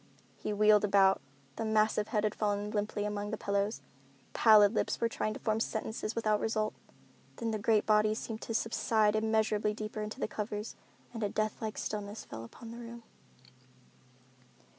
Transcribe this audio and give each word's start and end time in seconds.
He 0.35 0.51
wheeled 0.51 0.83
about. 0.83 1.21
The 1.57 1.63
massive 1.63 2.07
head 2.07 2.23
had 2.23 2.33
fallen 2.33 2.71
limply 2.71 3.03
among 3.05 3.29
the 3.29 3.37
pillows. 3.37 3.81
Pallid 4.33 4.73
lips 4.73 4.99
were 4.99 5.07
trying 5.07 5.35
to 5.35 5.39
form 5.39 5.59
sentences 5.59 6.15
without 6.15 6.39
result. 6.39 6.73
Then 7.35 7.51
the 7.51 7.59
great 7.59 7.85
body 7.85 8.15
seemed 8.15 8.41
to 8.41 8.55
subside 8.55 9.15
immeasurably 9.15 9.75
deeper 9.75 10.01
into 10.01 10.19
the 10.19 10.27
covers 10.27 10.75
and 11.13 11.21
a 11.21 11.29
death 11.29 11.61
like 11.61 11.77
stillness 11.77 12.25
fell 12.25 12.43
upon 12.43 12.71
the 12.71 12.77
room. 12.79 13.03